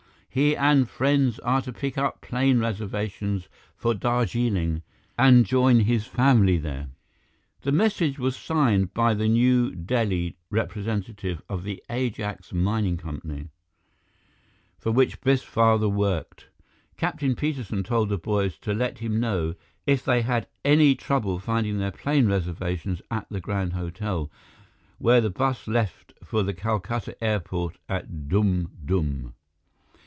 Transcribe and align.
HE 0.33 0.55
AND 0.55 0.87
FRIENDS 0.89 1.39
ARE 1.39 1.61
TO 1.61 1.73
PICK 1.73 1.97
UP 1.97 2.21
PLANE 2.21 2.61
RESERVATIONS 2.61 3.49
FOR 3.75 3.93
DARJEELING 3.93 4.81
AND 5.19 5.45
JOIN 5.45 5.81
HIS 5.81 6.05
FAMILY 6.07 6.55
THERE." 6.57 6.87
The 7.63 7.73
message 7.73 8.17
was 8.17 8.37
signed 8.37 8.93
by 8.93 9.13
the 9.13 9.27
New 9.27 9.75
Delhi 9.75 10.37
representative 10.49 11.41
of 11.49 11.63
the 11.63 11.83
Ajax 11.89 12.53
Mining 12.53 12.95
Company, 12.95 13.49
for 14.79 14.93
which 14.93 15.19
Biff's 15.19 15.43
father 15.43 15.89
worked. 15.89 16.47
Captain 16.95 17.35
Peterson 17.35 17.83
told 17.83 18.07
the 18.07 18.17
boys 18.17 18.57
to 18.59 18.73
let 18.73 18.99
him 18.99 19.19
know 19.19 19.55
if 19.85 20.05
they 20.05 20.21
had 20.21 20.47
any 20.63 20.95
trouble 20.95 21.39
finding 21.39 21.77
their 21.77 21.91
plane 21.91 22.25
reservations 22.29 23.01
at 23.11 23.27
the 23.29 23.41
Grand 23.41 23.73
Hotel, 23.73 24.31
where 24.97 25.19
the 25.19 25.29
bus 25.29 25.67
left 25.67 26.13
for 26.23 26.41
the 26.41 26.53
Calcutta 26.53 27.21
Airport 27.21 27.75
at 27.89 28.29
Dum 28.29 28.71
Dum. 28.85 29.33